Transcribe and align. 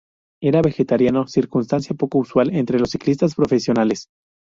Era 0.41 0.63
vegetariano, 0.63 1.27
circunstancia 1.27 1.93
poco 1.95 2.17
usual 2.17 2.51
entre 2.55 2.79
los 2.79 2.89
ciclistas 2.89 3.35
profesionales. 3.35 4.07